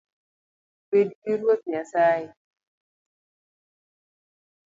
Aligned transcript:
Bedgi 0.91 1.31
Ruoth 1.39 1.65
Nyasaye 1.69 2.27